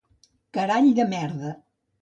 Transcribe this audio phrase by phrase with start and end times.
[0.59, 1.55] Carall de merda.